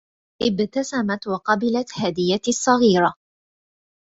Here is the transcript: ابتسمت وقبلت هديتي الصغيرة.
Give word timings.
ابتسمت 0.41 1.27
وقبلت 1.27 1.89
هديتي 1.99 2.51
الصغيرة. 2.51 3.13